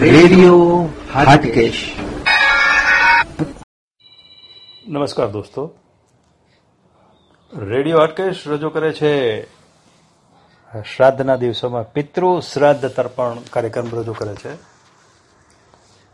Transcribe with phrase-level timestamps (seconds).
[0.00, 1.92] Radio Hatkesh.
[4.88, 5.74] નમસ્કાર દોસ્તો.
[7.52, 9.42] Radio Hatkesh રજૂ કરે છે
[10.82, 14.52] શ્રાદ્ધના દિવસોમાં પિતૃ શ્રાદ્ધ તર્પણ કાર્યક્રમ રજૂ કરે છે.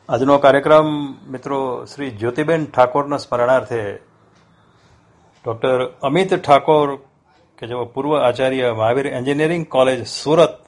[0.08, 0.86] આજનો કાર્યક્રમ
[1.30, 3.82] મિત્રો શ્રી જ્યોતિબેન ઠાકોરના સ્મરણાર્થે
[5.44, 6.96] ડોક્ટર અમિત ઠાકોર,
[7.58, 10.67] કે જેઓ પૂર્વ આચાર્ય મહાવીર એન્જિનિયરિંગ કોલેજ સુરત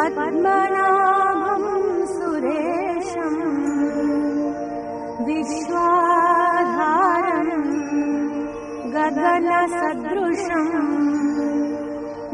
[0.00, 1.64] पद्मनाभं
[2.12, 3.40] सुरेशम्
[6.30, 7.68] विश्वाधारम्
[8.94, 10.72] गगनसदृशम्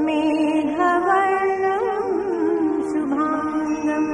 [0.07, 2.15] मेघवर्णम्
[2.91, 4.13] शुभाङ्गम्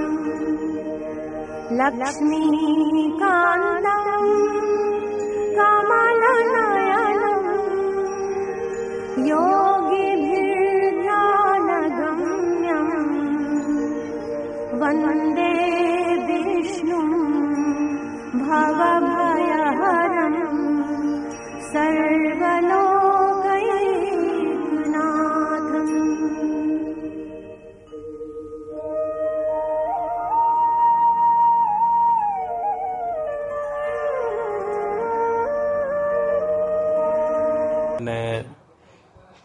[1.80, 2.30] लक्ष्मीकान्तम्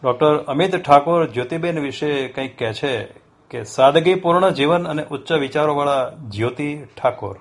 [0.08, 3.04] ડોક્ટર અમિત ઠાકોર જ્યોતિબેન વિશે કંઈક કહે છે
[3.50, 7.36] કે સાદગીપૂર્ણ જીવન અને ઉચ્ચ વિચારોવાળા જ્યોતિ ઠાકોર.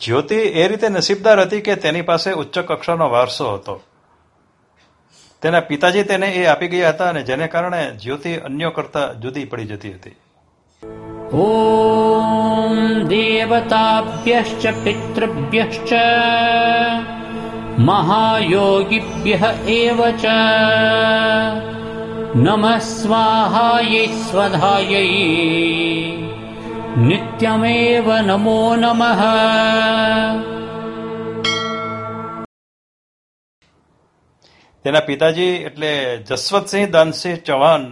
[0.00, 3.80] જ્યોતિ એ રીતે નસીબદાર હતી કે તેની પાસે ઉચ્ચ કક્ષાનો વારસો હતો.
[5.42, 9.64] તેના પિતાજી તેને એ આપી ગયા હતા અને જેને કારણે જ્યોતિ અન્યો કરતા જુદી પડી
[9.64, 10.10] જતી હતી.
[13.04, 15.92] દેવતાભ્યશ્ચ પિતૃભ્યશ્ચ
[17.79, 19.43] महायोगिभ्यः
[19.73, 20.25] एव च
[22.37, 25.07] नमः स्वाहायै स्वधायै
[27.01, 29.21] नित्यमेव नमो नमः
[34.85, 35.91] તેના પિતાજી એટલે
[36.27, 37.83] જસવંતસિંહ દાનસિંહ ચૌહાણ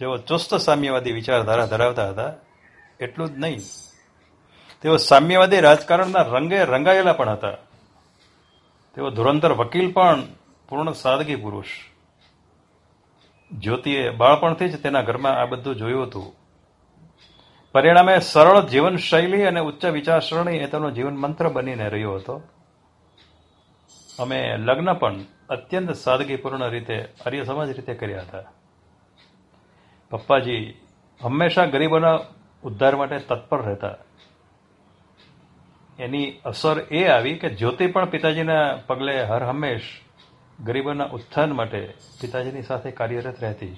[0.00, 2.30] જેઓ ચુસ્ત સામ્યવાદી વિચારધારા ધરાવતા હતા
[3.00, 3.60] એટલું જ નહીં
[4.84, 7.56] તેઓ સામ્યવાદી રાજકારણના રંગે રંગાયેલા પણ હતા
[8.97, 10.23] તેઓ ધુરંધર વકીલ પણ
[10.69, 11.65] પૂર્ણ સાદગી પુરુષ.
[13.51, 16.35] જ્યોતિએ બાળપણથી જ તેના ઘરમાં આ બધું જોયું હતું.
[17.71, 22.41] પરિણામે સરળ જીવનશૈલી અને ઉચ્ચ વિચારસરણી એ તેનો જીવન મંત્ર બનીને રહ્યો હતો.
[24.19, 25.15] અમે લગ્ન પણ
[25.49, 28.43] અત્યંત સાદગીપૂર્ણ રીતે આર્ય સમાજ રીતે કર્યા હતા.
[30.09, 30.73] પપ્પાજી
[31.21, 32.19] હંમેશા ગરીબોના
[32.63, 33.95] ઉદ્ધાર માટે તત્પર રહેતા.
[35.99, 39.81] એની અસર એ આવી કે જ્યોતિ પણ પિતાજીના પગલે હર હંમેશ
[40.63, 43.77] ગરીબોના ઉત્થાન માટે પિતાજીની સાથે કાર્યરત રહેતી.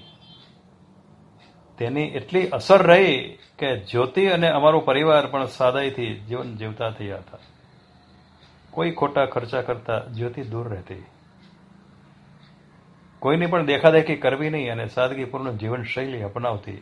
[1.78, 7.38] તેની એટલી અસર રહી કે જ્યોતિ અને અમારો પરિવાર પણ સાદાઈથી જીવન જીવતા થયા હતા.
[8.72, 11.04] કોઈ ખોટા ખર્ચા કરતા જ્યોતિ દૂર રહેતી.
[13.20, 16.82] કોઈની પણ દેખાદેખી કરવી નહીં અને સાદગીપૂર્ણ જીવનશૈલી અપનાવતી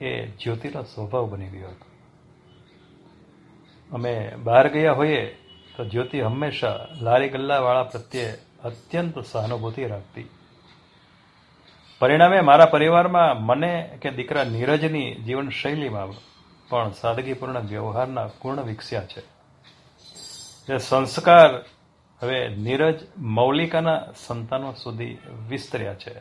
[0.00, 1.93] એ જ્યોતિનો સ્વભાવ બની ગયો હતો.
[3.94, 5.26] અમે બહાર ગયા હોઈએ,
[5.76, 10.28] તો જ્યોતિ હંમેશા લારી ગલ્લાવાળા પ્રત્યે અત્યંત સહાનુભૂતિ રાખતી.
[11.98, 16.08] પરિણામે મારા પરિવારમાં મને કે દીકરા નીરજની જીવનશૈલીમાં
[16.68, 19.20] પણ સાદગીપૂર્ણ વ્યવહારના ગુણ વિકસ્યા છે.
[20.68, 21.64] જે સંસ્કાર
[22.22, 25.18] હવે નીરજ મૌલિકાના સંતાનો સુધી
[25.48, 26.14] વિસ્તર્યા છે.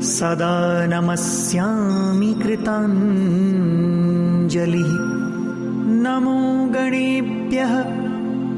[0.04, 4.92] सदा नमस्यामि कृताञ्जलिः।
[6.02, 7.74] नमो गणेभ्यः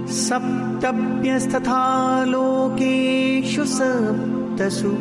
[0.07, 1.85] सप्तभ्यस्तथा
[2.25, 4.93] लोकेषु सप्तसु।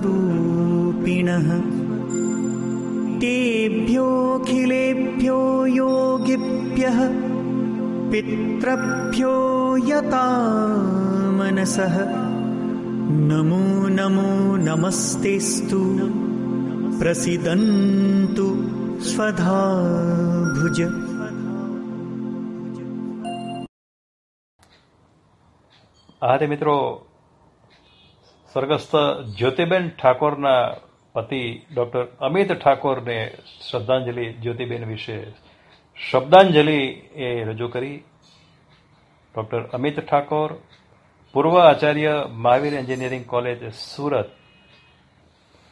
[3.24, 5.40] तेभ्योऽखिलेभ्यो
[5.80, 7.00] योगिभ्यः
[8.12, 9.34] पितृभ्यो
[9.90, 10.26] यता
[11.40, 11.96] मनसः
[13.30, 13.64] नमो
[14.00, 14.30] नमो
[14.68, 15.82] नमस्तेस्तु
[17.00, 18.48] प्रसीदन्तु
[19.12, 19.60] स्वधा
[20.58, 20.80] भुज
[26.22, 26.74] આ તે મિત્રો
[28.57, 28.97] સ્વર્ગસ્થ
[29.39, 30.75] જ્યોતિબેન ઠાકોરના
[31.13, 33.35] પતિ ડોક્ટર અમિત ઠાકોરને
[33.71, 35.27] શ્રદ્ધાંજલિ જ્યોતિબેન વિશે
[36.11, 37.97] શબ્દાંજલિ એ રજૂ કરી.
[39.37, 40.55] ડોક્ટર અમિત ઠાકોર,
[41.33, 44.31] પૂર્વ આચાર્ય મહાવીર એન્જિનિયરિંગ કોલેજ સુરત.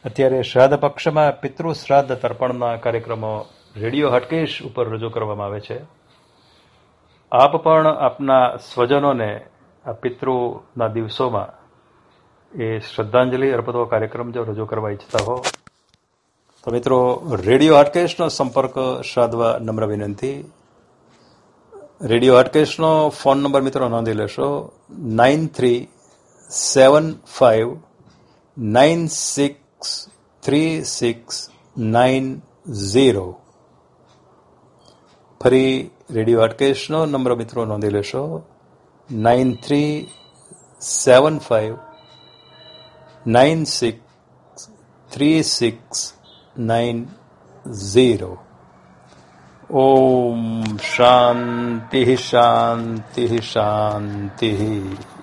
[0.05, 3.45] અત્યારે શ્રાદ્ધ પક્ષમાં પિતૃ શ્રાદ્ધ તર્પણના કાર્યક્રમો
[3.75, 5.81] રેડિયો હટકેશ ઉપર રજૂ કરવામાં આવે છે.
[7.31, 9.45] આપ પણ આપના સ્વજનોને
[9.85, 11.64] આ પિતૃના દિવસોમાં
[12.59, 15.45] એ શ્રદ્ધાંજલિ અર્પતો કાર્યક્રમ જો રજૂ કરવા ઈચ્છતા હો.
[16.63, 18.73] તો મિત્રો, રેડિયો હાટકેશનો સંપર્ક
[19.13, 20.51] સાધવા નમ્ર વિનંતી.
[22.01, 24.71] રેડિયો હાટકેશનો ફોન નંબર મિત્રો નોંધી લેશો.
[24.99, 25.87] Nine three
[26.49, 27.77] seven five
[28.57, 30.07] nine six
[30.43, 32.41] three six nine
[32.73, 33.39] zero.
[35.43, 38.43] ફરી રેડિયો હાટકેશનો નંબર મિત્રો નોંધી લેશો.
[39.11, 40.07] Nine three
[40.81, 41.77] seven five
[43.25, 43.99] nine six
[45.09, 46.13] three six
[46.55, 47.07] nine
[47.71, 48.39] zero.
[49.69, 55.14] Om Shanti Shanti Shanti.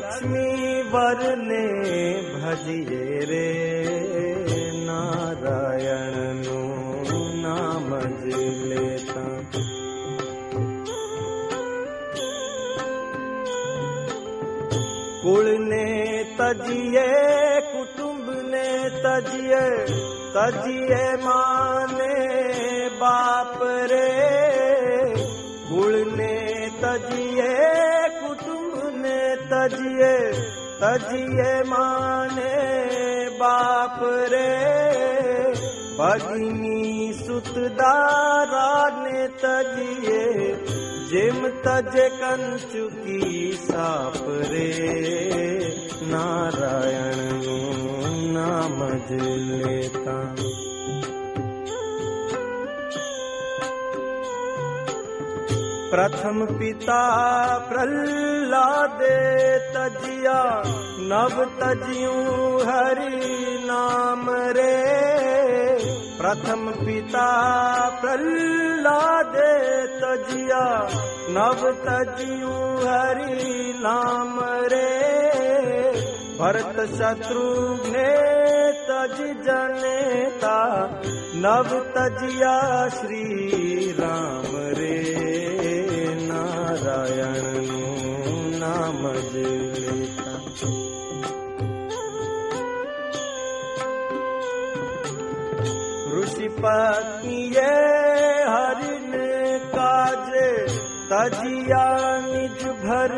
[0.00, 1.64] Lakshmi वरने
[2.34, 3.48] भजिए रे
[4.86, 6.60] नारायण नो
[7.42, 7.88] नाम
[8.70, 9.24] लेता
[15.24, 15.84] कुल ने
[16.40, 17.06] तजिए
[17.72, 18.68] कुटुंब ने
[19.04, 19.62] तजिए
[20.36, 22.14] तजिए माने
[23.02, 23.58] बाप
[23.92, 24.08] रे
[25.68, 26.34] कुल ने
[26.84, 27.89] तजिए
[29.52, 30.32] तजिए
[30.82, 32.56] तजिए माने
[33.28, 34.50] बाप रे।
[35.98, 38.68] भगिनी सुतदारा
[39.02, 40.54] ने तजिए
[41.10, 41.96] जिम तज
[42.74, 44.70] कुगी साप रे।
[46.02, 47.18] नारायण
[48.36, 48.78] नाम
[49.20, 50.49] लेता।
[55.90, 56.96] प्रथम पिता
[57.68, 59.16] प्रह्लादे
[59.70, 60.36] तजिया
[61.12, 62.04] नव तजि
[62.68, 64.22] हरि नाम
[64.56, 64.76] रे।
[66.20, 67.26] प्रथम पिता
[68.02, 69.50] प्रह्लादे
[69.96, 70.62] तजिया
[71.36, 72.38] नव तजि
[72.86, 74.38] हरि नाम
[74.72, 74.86] रे।
[76.38, 78.10] भरत शत्रुघ्ने
[78.86, 80.58] तज जनेता
[81.42, 82.56] नव तजिया
[82.90, 83.24] श्री
[83.98, 85.09] राम रे।
[96.14, 97.40] ऋषिपति
[98.52, 99.12] हरिण
[99.74, 100.30] काज
[101.12, 101.84] तजिया
[102.26, 103.14] निज भर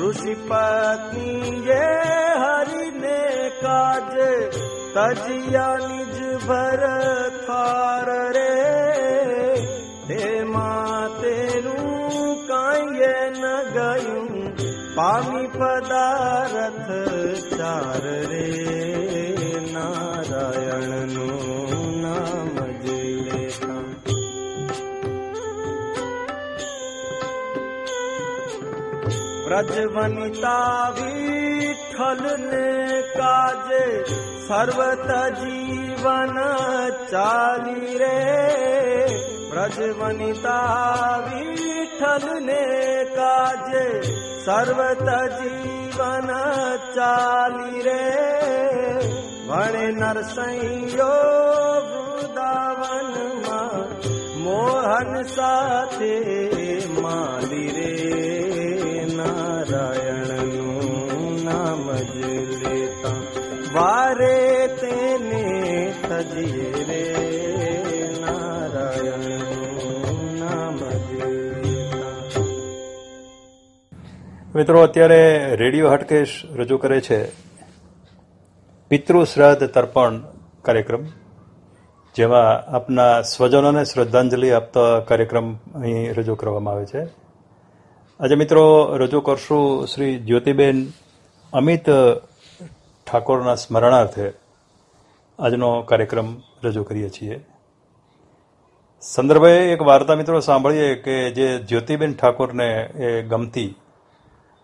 [0.00, 1.30] ऋषि पति
[1.68, 1.78] य
[2.42, 2.90] हरि
[3.62, 4.14] काज
[4.96, 6.82] तजिया निज भर
[7.48, 8.27] थार
[14.98, 16.88] पानी पदारथ
[17.50, 18.46] चार रे
[19.66, 21.26] नारायण नो
[22.04, 23.04] नाम जे
[30.98, 32.66] विठल ने
[33.14, 33.86] काजे
[34.48, 36.36] सर्वत जीवन
[37.06, 38.18] चाली रे।
[39.50, 40.58] व्रजवनिता
[41.28, 42.64] प्रज्वनि ठलने
[43.14, 43.86] काजे
[44.44, 46.28] सर्वत जीवन
[46.94, 48.04] चाली रे।
[49.48, 50.68] भणे नरसंयोगावन
[53.44, 53.60] मा
[54.44, 56.14] मोहन साथे
[74.58, 77.18] મિત્રો, અત્યારે રેડિયો હટકેશ રજૂ કરે છે
[78.88, 80.22] પિતૃ શ્રાદ્ધ તર્પણ
[80.62, 81.06] કાર્યક્રમ,
[82.16, 87.04] જેમાં આપના સ્વજનોને શ્રદ્ધાંજલિ આપતા કાર્યક્રમ અહીં રજૂ કરવામાં આવે છે.
[88.20, 90.86] આજે મિત્રો, રજૂ કરશું શ્રી જ્યોતિબેન
[91.52, 91.86] અમિત
[93.06, 94.32] ઠાકોરના સ્મરણાર્થે
[95.38, 97.40] આજનો કાર્યક્રમ રજૂ કરીએ છીએ.
[99.00, 103.74] સંદર્ભે એક વાર્તા મિત્રો સાંભળીએ કે જે જ્યોતિબેન ઠાકોરને એ ગમતી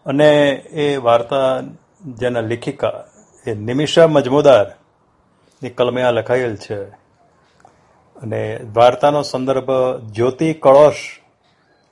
[0.07, 1.61] અને એ વાર્તા
[2.07, 3.05] જેના લેખિકા
[3.47, 6.85] એ નિમિષા મજમુદારની કલમે આ લખાયેલ છે.
[8.15, 9.71] અને વાર્તાનો સંદર્ભ
[10.11, 11.21] જ્યોતિ કળોશ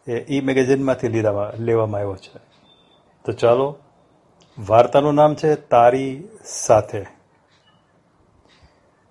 [0.08, 2.38] એ ઈ મેગેઝિનમાંથી લીધા લેવામાં આવ્યો છે.
[3.24, 3.76] તો ચાલો,
[4.58, 7.06] વાર્તાનું નામ છે તારી સાથે.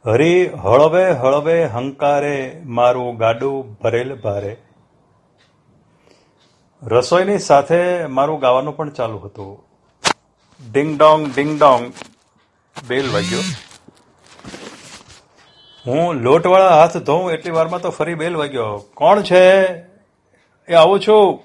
[0.06, 4.58] હરી હળવે હળવે હંકારે મારું ગાડું ભરેલ ભારે.
[6.88, 9.66] રસોઈની સાથે મારું ગાવાનું પણ ચાલુ હતું.
[10.72, 11.94] ડિંગ ડોંગ ડિંગ ડોંગ.
[12.88, 13.40] બેલ વાગ્યો.
[15.88, 18.86] હું લોટવાળા હાથ ધોઉં એટલી વારમાં તો ફરી બેલ વાગ્યો.
[18.94, 19.66] કોણ છે?
[20.68, 21.44] એ આવું છું.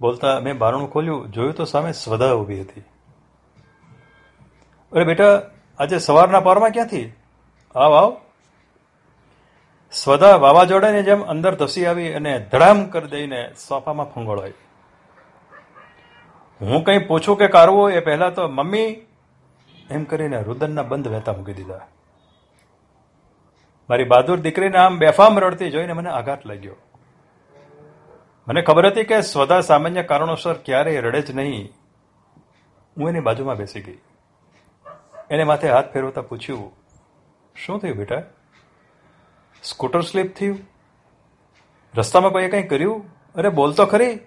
[0.00, 1.32] બોલતા મેં બારણું ખોલ્યું.
[1.32, 2.80] જોયું તો સામે સ્વધા ઊભી હતી.
[4.92, 5.42] અરે બેટા,
[5.78, 7.12] આજે સવારના પારમાં ક્યાંથી?
[7.74, 8.20] આવ આવ.
[9.96, 14.56] સ્વધા વાવાઝોડાની જેમ અંદર ધસી આવી અને ધડામ કરી દઈને સોફામાં ફંગોળાઈ.
[16.60, 18.90] હું કંઈ પૂછું કે કારવું એ પહેલા તો મમ્મી
[19.90, 21.86] એમ કરીને રુદનના બંધ વહેતા મૂકી દીધા.
[23.88, 26.78] મારી બહાદુર દીકરીને આમ બેફામ રડતી જોઈને મને આઘાત લાગ્યો.
[28.46, 31.66] મને ખબર હતી કે સ્વદા સામાન્ય કારણોસર ક્યારેય રડે જ નહીં.
[32.96, 34.00] હું એની બાજુમાં બેસી ગઈ.
[35.30, 36.72] એને માથે હાથ ફેરવતા પૂછ્યું,
[37.56, 38.24] શું થયું બેટા?
[39.62, 40.58] સ્કૂટર સ્લીપ થયું?
[41.96, 43.04] રસ્તામાં કોઈએ કંઈ કર્યું?
[43.34, 44.18] અરે બોલ તો ખરી.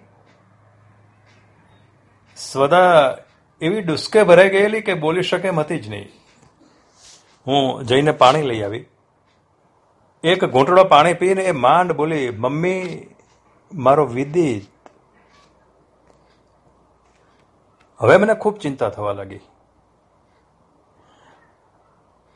[2.36, 3.16] સ્વદા
[3.60, 6.08] એવી ડુસ્કે ભરાઈ ગયેલી કે બોલી શકે એમ હતી જ નહીં.
[7.46, 8.84] હું જઈને પાણી લઈ આવી.
[10.24, 13.06] એક ઘૂંટડો પાણી પીને એ માંડ બોલી, મમ્મી,
[13.74, 14.64] મારો વિદિત.
[17.98, 19.40] હવે મને ખૂબ ચિંતા થવા લાગી.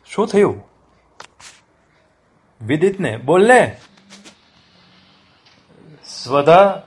[0.05, 0.74] શું થયું?
[2.63, 3.77] વિદિતને બોલને.
[6.05, 6.83] Swadha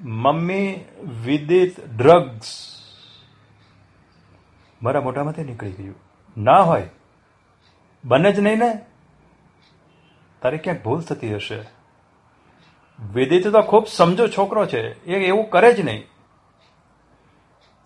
[0.00, 0.84] mummy
[1.24, 2.78] Vidit drugs.
[4.82, 5.94] મારા મોઢામાંથી નીકળી ગયું.
[6.36, 6.88] ના હોય.
[8.04, 8.80] બને જ નહીં ને.
[10.42, 11.58] તારે ક્યાંક ભૂલ થતી હશે.
[13.12, 15.04] વિદિત તો ખૂબ સમજો છોકરો છે.
[15.04, 16.04] એ એવું કરે જ નહીં.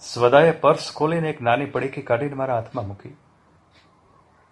[0.01, 3.09] સ્વદાએ પર્સ ખોલીને એક નાની પડીકી કાઢીને મારા હાથમાં મૂકી.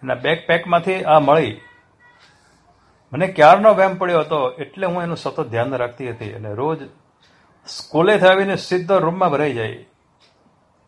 [0.03, 1.61] એના બેકપેકમાંથી આ મળી.
[3.15, 6.83] મને ક્યારનો વેમ પડ્યો હતો એટલે હું એનું સતત ધ્યાન રાખતી હતી અને રોજ
[7.67, 9.85] સ્કૂલેથી આવીને સીધો રૂમમાં ભરાઈ જાય.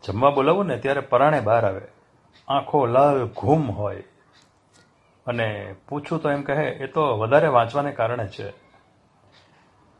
[0.03, 1.81] જમવા બોલાવું ને ત્યારે પરાણે બહાર આવે.
[2.47, 4.03] આંખો લાલ ઘૂમ હોય.
[5.27, 8.49] અને પૂછું તો એમ કહે, એ તો વધારે વાંચવાને કારણે છે.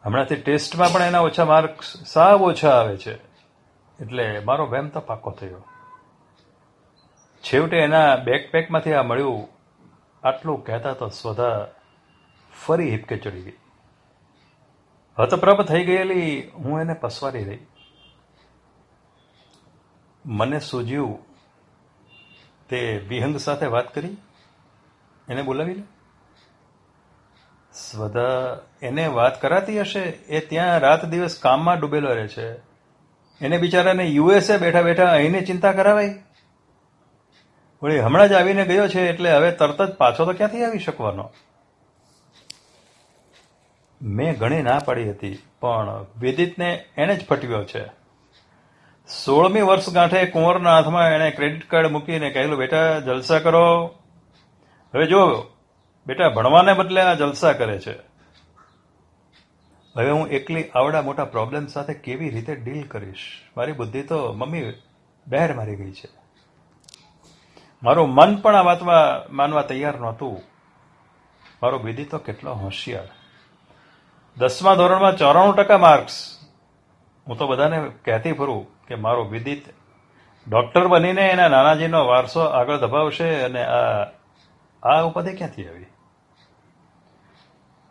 [0.06, 3.16] હમણાંથી ટેસ્ટમાં પણ એના ઓછા માર્ક્સ સાવ ઓછા આવે છે.
[4.00, 5.66] એટલે મારો વેમ તો પાકો થયો.
[7.40, 9.50] છેવટે એના બેકપેકમાંથી આ મળ્યું.
[10.24, 11.68] આટલું કહેતા તો સ્વધા
[12.66, 13.54] ફરી હિપકે ચડી ગઈ.
[15.20, 17.60] હતપ્રભ થઈ ગયેલી હું એને પસવારી રહી.
[20.26, 21.20] મને સૂજ્યું
[22.70, 24.18] તે વિહંગ સાથે વાત કરી.
[25.30, 25.84] એને બોલાવી લે.
[27.74, 32.54] સ્વદા એને વાત કરાતી હશે, એ ત્યાં રાત દિવસ કામમાં ડૂબેલો રહે છે.
[33.42, 36.24] એને બિચારાને યુએસએ બેઠા બેઠા અહીંની ચિંતા કરાવાય
[37.84, 41.32] વળી હમણાં જ આવીને ગયો છે એટલે હવે તરત જ પાછો તો ક્યાંથી આવી શકવાનો?
[44.02, 47.86] મેં ઘણી ના પાડી હતી, પણ વિદિતને એને જ ફટવ્યો છે.
[49.08, 53.96] સોળમી વર્ષગાંઠે કુંવરના હાથમાં એણે ક્રેડિટ કાર્ડ મૂકીને કહેલું, બેટા, જલસા કરો.
[54.96, 55.48] હવે જો
[56.08, 58.18] બેટા, ભણવાને બદલે આ જલસા કરે છે.
[59.98, 63.42] હવે હું એકલી આવડા મોટા પ્રોબ્લેમ સાથે કેવી રીતે ડીલ કરીશ?
[63.58, 64.74] મારી બુદ્ધિ તો મમ્મી
[65.28, 66.10] બહેર મારી ગઈ છે.
[67.84, 70.42] મારું મન પણ આ વાતમાં માનવા તૈયાર નહોતું.
[71.64, 73.08] મારો વિધિ તો કેટલો હોશિયાર.
[74.38, 76.38] દસમા ધોરણમાં ચોરાણું ટકા માર્ક્સ.
[77.28, 79.64] હું તો બધાને કહેતી ફરું કે મારો વિદિત
[80.48, 84.04] ડૉક્ટર બનીને એના નાનાજીનો વારસો આગળ દબાવશે અને આ
[84.84, 85.86] આ ઉપાધિ ક્યાંથી આવી?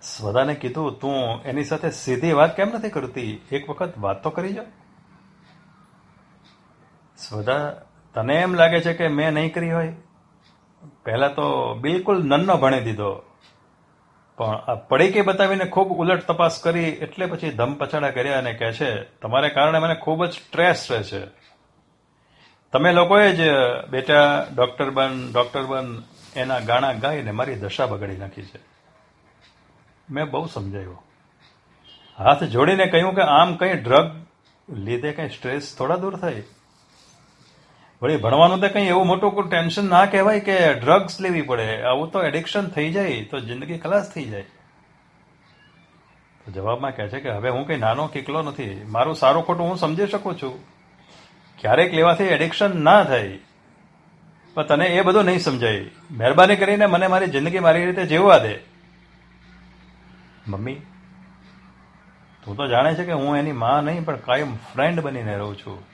[0.03, 3.43] સ્વદાને કીધું, તું એની સાથે સીધી વાત કેમ નથી કરતી?
[3.53, 4.65] એક વખત વાત તો કરી જાઓ
[7.19, 7.71] સ્વદા,
[8.15, 9.93] તને એમ લાગે છે કે મેં નહીં કરી હોય?
[11.05, 13.23] પહેલાં તો બિલકુલ નન્નો ભણી દીધો.
[14.37, 19.05] પણ પડીકી બતાવીને ખૂબ ઉલટ તપાસ કરી એટલે પછી ધમ પછાડા કર્યા અને કહે છે,
[19.05, 21.27] તમારે કારણે મને ખૂબ જ સ્ટ્રેસ રહે છે.
[22.73, 23.41] તમે લોકોએ જ,
[23.91, 26.03] બેટા ડોક્ટર બન ડોક્ટર બન,
[26.37, 28.59] એના ગાણા ગાઈને મારી દશા બગાડી નાખી છે.
[30.11, 31.01] મેં બહુ સમજાવ્યું
[32.19, 34.11] હાથ જોડીને કહ્યું કે આમ કંઈ ડ્રગ
[34.69, 36.43] લીધે કંઈ સ્ટ્રેસ થોડા દૂર થાય?
[38.03, 41.83] વળી ભણવાનું તો કંઈ એવું મોટું કોઈ ટેન્શન ના કહેવાય કે ડ્રગ્સ લેવી પડે.
[41.83, 44.43] આવું તો એડિક્શન થઈ જાય, તો જિંદગી ખલાસ થઈ જાય.
[46.45, 48.85] તો જવાબમાં કહે છે કે હવે હું કંઈ નાનો કિકલો નથી.
[48.89, 50.65] મારું સારું ખોટું હું સમજી શકું છું.
[51.59, 53.39] ક્યારેક લેવાથી એડિક્શન ના થાય.
[54.55, 55.87] પણ તને એ બધું નહીં સમજાય.
[56.11, 58.59] મહેરબાની કરીને મને મારી જિંદગી મારી રીતે જીવવા દે.
[60.49, 60.75] મમ્મી,
[62.45, 65.85] તું તો જાણે છે કે હું એની માં નહીં, પણ કાયમ ફ્રેન્ડ બનીને રહું છું.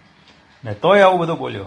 [0.65, 1.65] ને તોય આવું બધું બોલ્યો.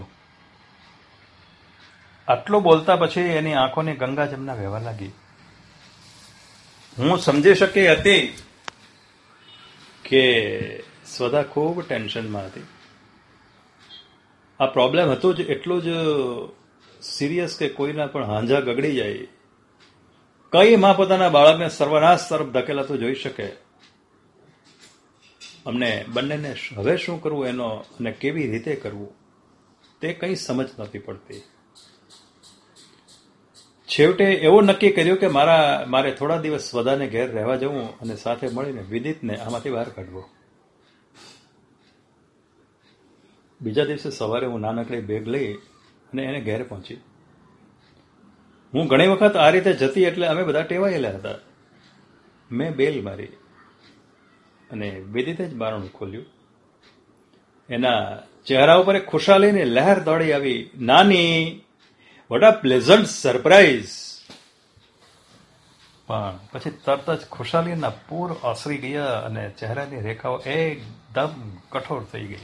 [2.28, 5.12] આટલું બોલતા પછી એની આંખોની ગંગા જમના વહેવા લાગી.
[6.98, 8.34] હું સમજી શકી હતી
[10.06, 10.24] કે
[11.06, 12.66] સ્વદા ખૂબ ટેન્શનમાં હતી.
[14.60, 15.88] આ પ્રોબ્લેમ હતું જ એટલું જ
[17.02, 19.28] સિરિયસ કે કોઈના પણ હાંજા ગગડી જાય.
[20.54, 23.48] કઈ માં પોતાના બાળકને સર્વનાશ તરફ ધકેલાતું જોઈ શકે?
[25.66, 29.12] અમને બંનેને હવે શું કરવું એનો અને કેવી રીતે કરવું,
[30.02, 31.42] તે કંઈ સમજ નથી પડતી.
[33.88, 38.48] છેવટે એવો નક્કી કર્યો કે મારા, મારે થોડા દિવસ સ્વદાને ઘેર રહેવા જવું અને સાથે
[38.48, 40.30] મળીને વિદિતને આમાંથી બહાર કાઢવો.
[43.62, 46.96] બીજા દિવસે સવારે હું નાનકડી બેગ લઈ અને એને ઘેર પહોંચી.
[48.74, 51.36] હું ઘણી વખત આ રીતે જતી એટલે અમે બધા ટેવાયેલા હતા.
[52.52, 53.26] મેં બેલ મારી
[54.72, 56.26] અને વિદિતે જ બારણું ખોલ્યું.
[57.70, 60.70] એના ચહેરા ઉપર ખુશાલીની લહેર દોડી આવી.
[60.82, 61.62] નાની
[62.32, 63.88] વોટ અ પ્લેઝન્ટ સરપ્રાઇઝ
[66.08, 72.40] પણ પછી તરત જ ખુશાલીના પૂર ઓસરી ગયા અને ચહેરાની રેખાઓ એકદમ કઠોર થઈ ગઈ.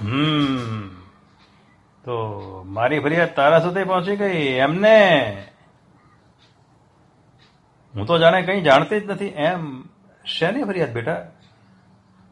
[0.00, 0.88] હમ.
[2.04, 2.16] તો
[2.66, 5.30] મારી ફરિયાદ તારા સુધી પહોંચી ગઈ એમને?
[7.94, 9.26] હું તો જાણે કંઈ જાણતી જ નથી.
[9.26, 9.84] એમ
[10.26, 11.26] શેની ફરિયાદ બેટા?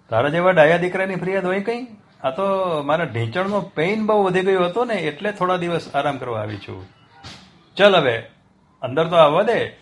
[0.09, 1.87] તારા જેવા ડાયા દીકરાની ફરિયાદ હોય કંઈ?
[2.23, 2.43] આ તો
[2.83, 6.87] મારા ઢીંચણનો પેઇન બહુ વધી ગયો હતો ને, એટલે થોડા દિવસ આરામ કરવા આવી છું.
[7.77, 8.19] ચલ હવે,
[8.83, 9.77] અંદર તો આવવા દે.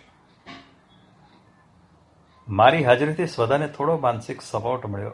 [2.49, 5.13] મારી હાજરીથી સ્વદાને થોડો માનસિક સપોર્ટ મળ્યો.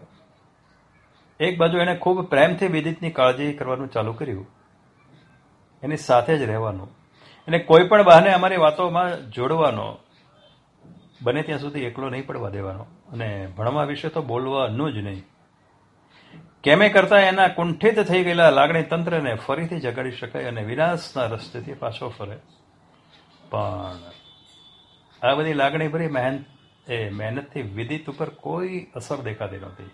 [1.40, 4.46] એક બાજુ એણે ખૂબ પ્રેમથી વિદિતની કાળજી કરવાનું ચાલુ કર્યું.
[5.82, 6.88] એની સાથે જ રહેવાનું.
[7.48, 9.96] એને કોઈ પણ બહાને અમારી વાતોમાં જોડવાનો.
[11.22, 12.86] બને ત્યાં સુધી એકલો નહીં પડવા દેવાનો.
[13.12, 15.24] અને ભણવા વિશે તો બોલવાનું જ નહીં.
[16.66, 22.08] કેમે કરતા એના કુંઠિત થઈ ગયેલા લાગણી તંત્રને ફરીથી જગાડી શકાય અને વિનાશના રસ્તેથી પાછો
[22.08, 22.38] ફરે.
[23.50, 24.00] પણ
[25.22, 26.44] આ બધી લાગણી ભરી મહેનત
[26.90, 29.90] એ મહેનતથી વિદિત ઉપર કોઈ અસર દેખાતી નહોતી.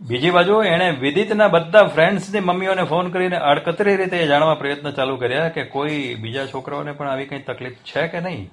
[0.00, 5.48] બીજી બાજુ એણે વિદિતના બધા ફ્રેન્ડ્સની મમ્મીઓને ફોન કરીને આડકતરી રીતે જાણવા પ્રયત્ન ચાલુ કર્યા
[5.48, 8.50] કે કોઈ બીજા છોકરાઓને પણ આવી કંઈ તકલીફ છે કે નહીં?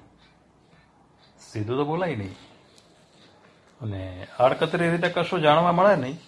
[1.38, 2.53] સીધું તો બોલાય નહીં.
[3.84, 6.18] અને આડકતરી રીતે કશું જાણવા મળે નહીં.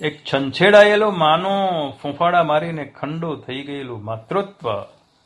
[0.00, 1.54] એક છંછેડાયેલો માનો
[2.02, 4.68] ફૂંફાડા મારીને ખંડો થઈ ગયેલું માતૃત્વ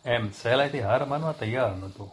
[0.04, 2.10] એમ સહેલાઈથી હાર માનવા તૈયાર નહોતું.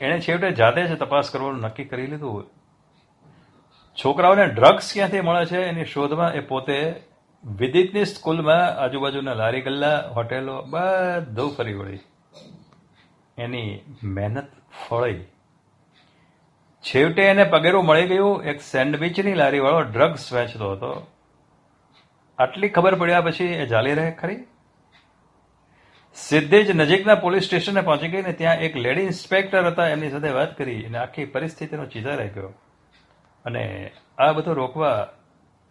[0.00, 2.44] એણે છેવટે જાતે જ તપાસ કરવાનું નક્કી કરી લીધું
[3.96, 7.02] છોકરાઓને ડ્રગ્સ ક્યાંથી મળે છે એની શોધમાં એ પોતે
[7.44, 12.00] વિદિતની સ્કૂલમાં આજુબાજુના લારી ગલ્લા હોટેલો બધું ફરી વળી.
[13.38, 14.48] એની મહેનત
[14.88, 15.24] ફળી.
[16.88, 21.06] છેવટે એને પગેરું મળી ગયું, એક સેન્ડવિચની લારીવાળો ડ્રગ્સ વેચતો હતો.
[22.38, 24.44] આટલી ખબર પડ્યા પછી એ ચાલી રહે ખરી?
[26.14, 30.30] સીધે જ નજીકના પોલીસ સ્ટેશને પહોંચી ગઈ ને ત્યાં એક લેડી ઇન્સ્પેક્ટર હતા, એમની સાથે
[30.30, 32.52] વાત કરી અને આખી પરિસ્થિતિનો ચિતા રહી ગયો
[33.44, 35.08] અને આ બધું રોકવા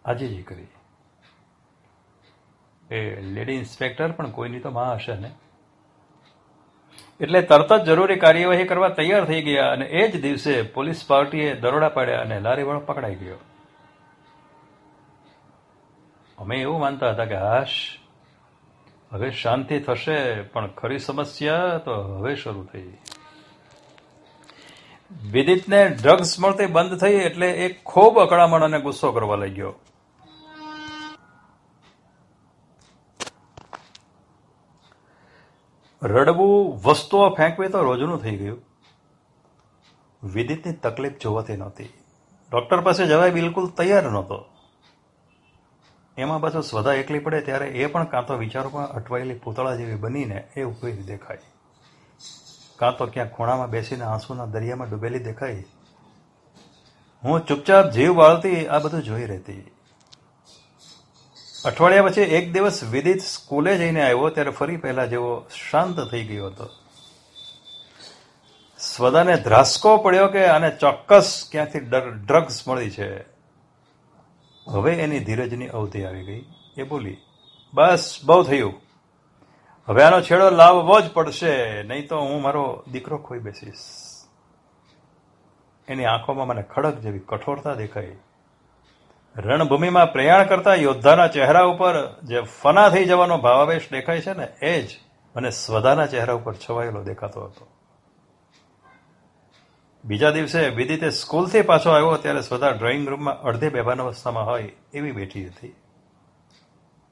[0.04, 0.68] આજીજી કરી.
[2.90, 5.30] એ લેડી ઇન્સ્પેક્ટર પણ કોઈની તો માં હશે ને?
[7.20, 11.54] એટલે તરત જ જરૂરી કાર્યવાહી કરવા તૈયાર થઈ ગયા અને એ જ દિવસે પોલીસ પાર્ટીએ
[11.54, 13.38] દરોડા પાડ્યા અને લારીવાળો પકડાઈ ગયો.
[16.38, 17.98] અમે એવું માનતા હતા કે હાશ,
[19.12, 22.92] હવે શાંતિ થશે, પણ ખરી સમસ્યા તો હવે શરૂ થઈ.
[25.30, 29.74] વિદિતને ડ્રગ્સ મળતી બંધ થઈ એટલે એ ખૂબ અકળામણ અને ગુસ્સો કરવા લાગ્યો.
[36.02, 38.62] રડવું વસ્તુઓ ફેંકવી તો રોજનું થઈ ગયું.
[40.22, 41.88] વિદિતની તકલીફ જોવાતી નહોતી.
[42.52, 44.44] ડૉક્ટર પાસે જવાય બિલકુલ તૈયાર નહોતો.
[46.18, 50.48] એમાં પાછું સ્વધા એકલી પડે ત્યારે એ પણ કાં તો વિચારોમાં અટવાયેલી પૂતળા જેવી બનીને
[50.56, 51.38] એ ઊભી દેખાય.
[52.76, 55.64] કાં તો ક્યાં ખૂણામાં બેસીને આંસુના દરિયામાં ડૂબેલી દેખાય.
[57.24, 59.70] હું ચૂપચાપ જીવ વાળતી આ બધું જોઈ રહેતી.
[61.64, 66.46] અઠવાડિયા પછી એક દિવસ વિદિત સ્કૂલે જઈને આવ્યો, ત્યારે ફરી પહેલા જેવો શાંત થઈ ગયો
[66.46, 66.68] હતો.
[68.78, 71.80] સ્વદાને ધ્રાસકો પડ્યો કે આને ચોક્કસ ક્યાંથી
[72.26, 73.20] ડ્રગ્સ મળી છે.
[74.68, 76.44] હવે એની ધીરજની અવધિ આવી ગઈ.
[76.76, 77.16] એ બોલી,
[77.74, 78.74] બસ, બહુ થયું.
[79.86, 83.84] હવે આનો છેડો લાવવો જ પડશે, નહીં તો હું મારો દીકરો ખોઈ બેસીશ.
[85.88, 88.16] એની આંખોમાં મને ખડક જેવી કઠોરતા દેખાઈ.
[89.36, 94.82] રણભૂમિમાં પ્રયાણ કરતા યોદ્ધાના ચહેરા ઉપર જે ફના થઈ જવાનો ભાવાવેશ દેખાય છે ને, એ
[94.82, 94.88] જ
[95.36, 97.66] મને સ્વદાના ચહેરા ઉપર છવાયેલો દેખાતો હતો.
[100.04, 105.12] બીજા દિવસે વિદિતે સ્કૂલથી પાછો આવ્યો, ત્યારે સ્વદા ડ્રોઈંગ રૂમમાં અડધે બેભાન અવસ્થામાં હોય એવી
[105.12, 105.74] બેઠી હતી.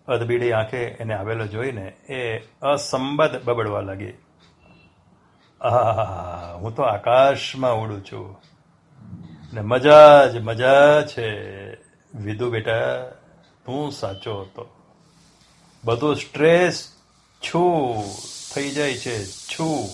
[0.08, 4.12] અધબીડી આંખે એને આવેલો જોઈને એ અસંબદ બબડવા લાગી.
[5.60, 8.36] આહ હું તો આકાશમાં ઉડું છું.
[9.54, 11.85] ને મજા જ મજા છે.
[12.22, 13.06] વિદુ બેટા,
[13.64, 14.68] તું સાચો હતો.
[15.84, 16.92] બધો સ્ટ્રેસ
[17.42, 18.04] છું,
[18.54, 19.88] થઈ જાય છે, છું.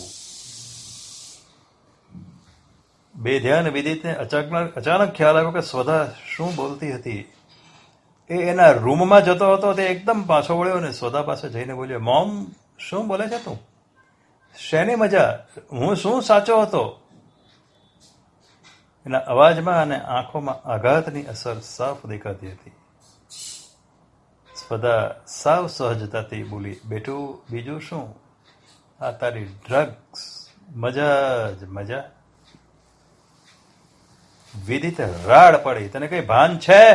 [3.15, 7.33] બે ધ્યાન વિદિતને અચાનક અચાનક ખ્યાલ આવ્યો કે સ્વધા શું બોલતી હતી.
[8.31, 12.47] એ એના રૂમમાં જતો હતો, તે એકદમ પાછો વળ્યો અને સ્વધા પાસે જઈને બોલ્યો, મોમ,
[12.79, 13.61] શું બોલે છે તું?
[14.71, 15.47] શેની મજા?
[15.73, 17.02] હું શું સાચો હતો?
[19.07, 22.73] એના અવાજમાં અને આંખોમાં આઘાતની અસર સાફ દેખાતી હતી.
[24.57, 28.23] સ્પદા સાવ સહજતાથી બોલી, બેટું, બીજું શું?
[29.01, 30.49] આ તારી ડ્રગ્સ.
[30.77, 31.11] મજા
[31.51, 32.11] જ મજા.
[34.67, 35.89] વિદિત રાડ પડી.
[35.89, 36.95] તને કઈ ભાન છે?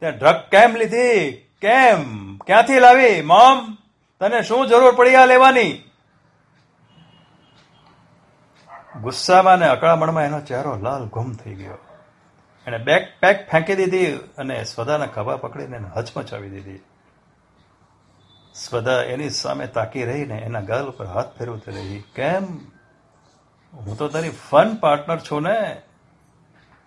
[0.00, 1.32] ત્યાં ડ્રગ કેમ લીધી?
[1.60, 2.36] કેમ?
[2.38, 3.22] ક્યાંથી લાવી?
[3.22, 3.74] મોમ,
[4.20, 5.91] તને શું જરૂર પડી આ લેવાની?
[9.02, 11.78] ગુસ્સામાં અને અકળામણમાં એનો ચહેરો લાલ ગુમ થઈ ગયો.
[12.66, 16.80] એણે બેગ પેક ફેંકી દીધી અને સ્વદાના ખભા પકડીને એને હચમચાવી દીધી.
[18.54, 22.04] સ્વદા એની સામે તાકી રહીને એના ગાલ ઉપર હાથ ફેરવતી રહી.
[22.14, 22.44] કેમ?
[23.74, 25.82] હું તો તારી ફન પાર્ટનર છું ને.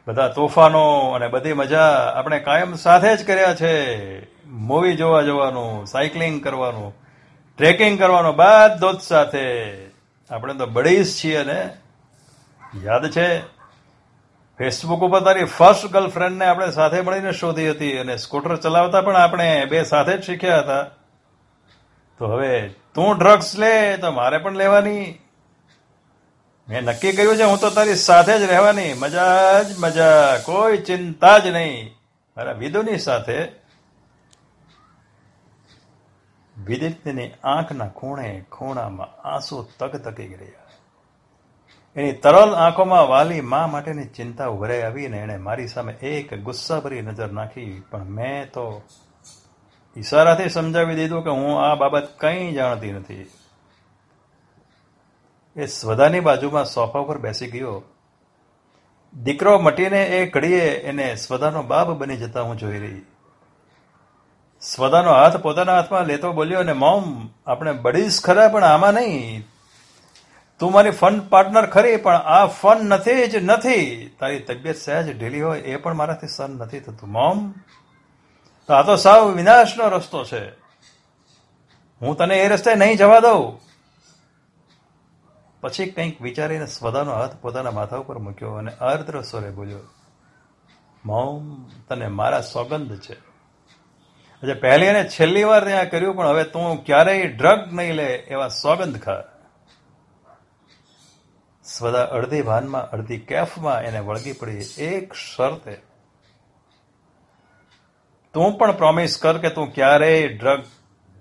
[0.08, 3.96] બધા તોફાનો અને બધી મજા આપણે કાયમ સાથે જ કર્યા છે.
[4.46, 6.94] મૂવી જોવા જવાનું સાયકલિંગ કરવાનું
[7.58, 9.76] ટ્રેકિંગ કરવાનું બધો જ સાથે.
[10.32, 11.78] આપણે તો બળીશ છીએ ને.
[12.84, 13.40] યાદ છે?
[14.58, 19.66] ફેસબુક ઉપર તારી ફર્સ્ટ ગર્લફ્રેન્ડને આપણે સાથે મળીને શોધી હતી અને સ્કૂટર ચલાવતા પણ આપણે
[19.66, 20.84] બે સાથે જ શીખ્યા હતા.
[22.18, 25.20] તો હવે તું ડ્રગ્સ લે તો મારે પણ લેવાની.
[26.70, 28.94] મેં નક્કી કર્યું છે હું તો તારી સાથે જ રહેવાની.
[28.94, 31.96] મજા જ મજા, કોઈ ચિંતા જ નહીં.
[32.38, 33.48] મારા વિદુની સાથે
[36.66, 40.65] વિદિતની આંખના ખૂણે ખૂણામાં આંસુ તક તકી ગયા.
[41.96, 47.32] એની તરલ આંખોમાં વાલી મા માટેની ચિંતા ઉભરાઈ આવીને એણે મારી સામે એક ગુસ્સાભરી નજર
[47.32, 47.84] નાખી.
[47.92, 48.82] પણ મેં તો
[49.98, 53.32] ઈશારાથી સમજાવી દીધું કે હું આ બાબત કંઈ જાણતી નથી.
[55.56, 57.84] એ સ્વદાની બાજુમાં સોફા પર બેસી ગયો.
[59.24, 63.02] દીકરો મટીને એ ઘડીએ એને સ્વદાનો બાપ બની જતા હું જોઈ રહી.
[64.62, 69.44] સ્વદાનો હાથ પોતાના હાથમાં લેતો બોલ્યો અને મોમ આપણે બડીશ ખરા, પણ આમાં નહીં.
[70.60, 74.16] તું મારી ફન પાર્ટનર ખરી, પણ આ ફન નથી જ નથી.
[74.20, 77.52] તારી તબિયત સહેજ ઢીલી હોય, એ પણ મારાથી સહન નથી થતું, મોમ.
[78.68, 80.50] તો આ તો સાવ વિનાશનો રસ્તો છે.
[82.02, 83.60] હું તને એ રસ્તે નહીં જવા દઉં.
[85.62, 89.80] પછી કંઈક વિચારીને સ્વદાનો હાથ પોતાના માથા ઉપર મૂક્યો અને આર્દ્ર સ્વરે બોલ્યો,
[91.06, 93.14] મોમ, તને મારા સોગંદ છે.
[93.14, 98.48] એટલે પહેલી અને છેલ્લી વાર ત્યાં કર્યું, પણ હવે તું ક્યારેય ડ્રગ નહીં લે, એવા
[98.48, 99.24] સોગંદ ખા.
[101.66, 104.84] સ્વદા અડધી ભાનમાં, અડધી કેફમાં એને વળગી પડી.
[104.84, 105.78] એક શરતે.
[108.34, 110.64] તું પણ પ્રોમિસ કર કે તું ક્યારેય ડ્રગ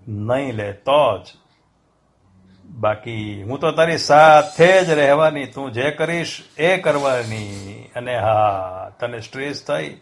[0.09, 1.27] નહીં લે, તો જ.
[2.71, 7.85] બાકી હું તો તારી સાથે જ રહેવાની, તું જે કરીશ એ કરવાની.
[7.97, 10.01] અને હા, તને સ્ટ્રેસ થઈ?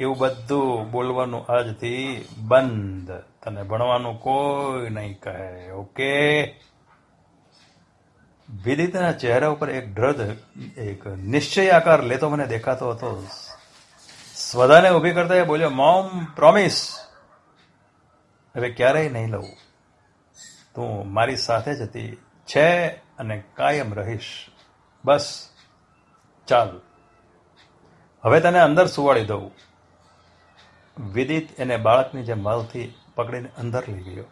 [0.00, 3.10] એવું બધું બોલવાનું આજથી બંધ.
[3.42, 6.44] તને ભણવાનું કોઈ નહીં કહે, ઓકે?
[8.62, 10.20] વિદિતના ચહેરા ઉપર એક દ્રઢ,
[10.78, 13.26] એક નિશ્ચય આકાર લેતો મને દેખાતો હતો.
[14.34, 16.98] સ્વદાને ઊભી કરતા એ બોલ્યો, મોમ, પ્રોમિસ.
[18.56, 19.48] હવે ક્યારેય નહીં લઉં.
[20.74, 22.16] તું મારી સાથે જ હતી.
[22.46, 24.46] છે અને કાયમ રહીશ.
[25.04, 25.48] બસ,
[26.46, 26.80] ચાલ.
[28.22, 29.50] હવે તને અંદર સુવાડી દઉં.
[31.12, 34.24] વિદિત એને બાળકની જે માલથી પકડીને અંદર લઈ ગયો.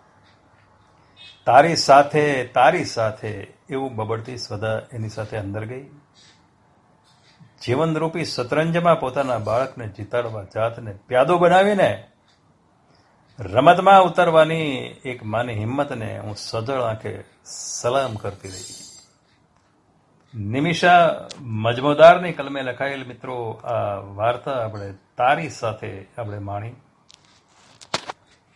[1.45, 5.91] તારી સાથે તારી સાથે એવું બબડતી સ્વદા એની સાથે અંદર ગઈ.
[7.67, 12.09] જીવનરૂપી શતરંજમાં પોતાના બાળકને જીતાડવા જાતને પ્યાદો બનાવીને
[13.39, 14.71] રમતમાં ઉતરવાની
[15.05, 18.81] એક માની હિંમતને હું સજળ આંખે સલામ કરતી રહી.
[20.35, 26.75] નિમિષા મજમુદારની કલમે લખાયેલ મિત્રો, આ વાર્તા આપણે તારી સાથે આપણે માણી.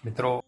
[0.05, 0.45] મિત્રો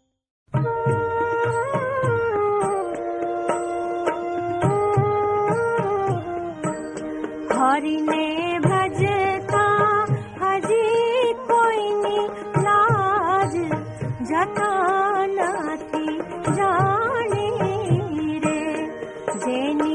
[7.78, 9.64] हरिने भजता।
[10.40, 10.86] हजी
[11.50, 12.22] कोई नी
[12.64, 13.54] लाज
[14.30, 16.06] जतानाती
[16.56, 17.46] जाने
[18.44, 18.62] रे।
[19.44, 19.87] जेनी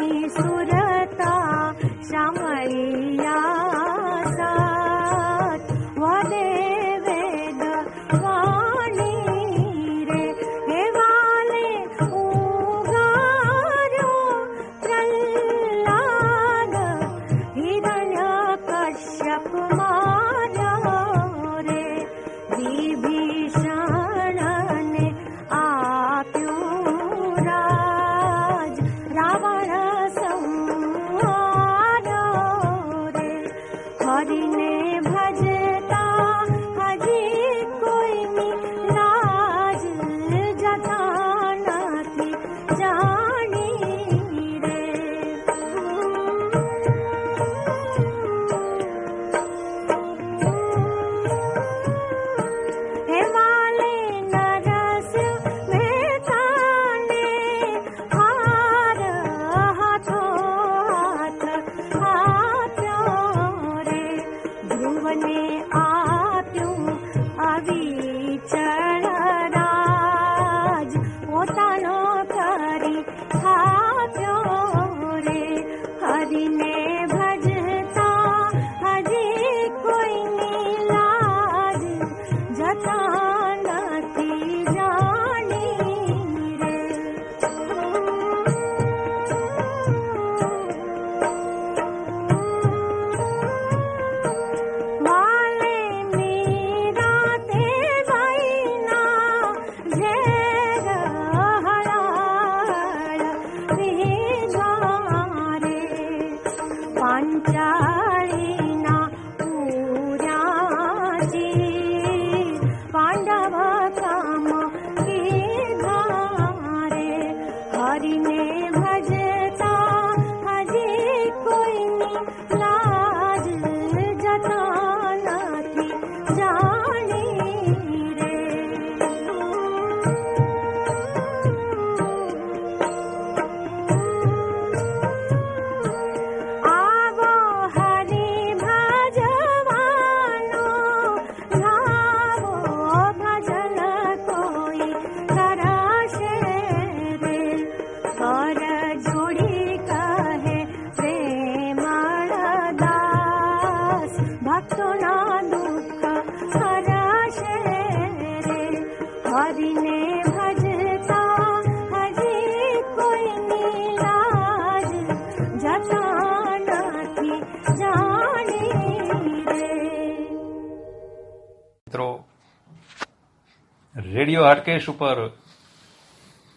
[174.53, 175.29] હાટકેશ ઉપર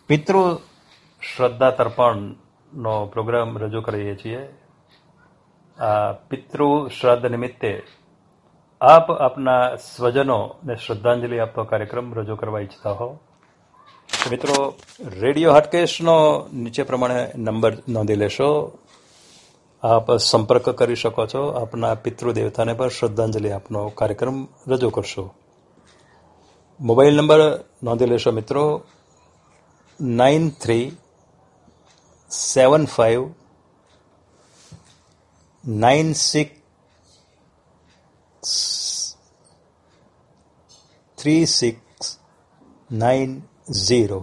[0.07, 0.55] પિતૃ
[1.37, 4.49] શ્રદ્ધા તર્પણનો પ્રોગ્રામ રજૂ કરીએ છીએ.
[5.81, 7.83] આ પિતૃ શ્રાદ્ધ નિમિત્તે
[8.81, 13.19] આપ આપના સ્વજનોને શ્રદ્ધાંજલિ આપતો કાર્યક્રમ રજૂ કરવા ઈચ્છતા હો.
[14.31, 14.75] મિત્રો,
[15.21, 18.79] રેડિયો હાટકેશનો નીચે પ્રમાણે નંબર નોંધી લેશો.
[19.83, 21.49] આપ સંપર્ક કરી શકો છો.
[21.49, 25.35] આપના પિતૃ દેવતાને પર શ્રદ્ધાંજલિ આપનો કાર્યક્રમ રજૂ કરશો.
[26.81, 27.43] મોબાઈલ નંબર
[27.83, 28.63] નોંધી લેશો મિત્રો
[30.01, 30.87] nine three
[32.31, 33.23] seven five
[35.65, 36.55] nine six
[41.19, 42.07] three six
[42.91, 43.31] nine
[43.81, 44.21] zero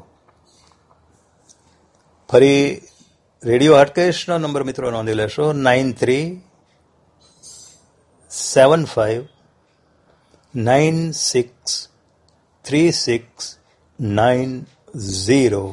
[2.29, 2.61] ફરી
[3.43, 6.25] રેડિયો હાટકેશનો નંબર મિત્રો નોંધી લેશો nine three
[8.31, 9.21] seven five
[10.53, 11.73] nine six
[12.65, 13.45] three six
[13.99, 14.51] nine
[15.23, 15.65] zero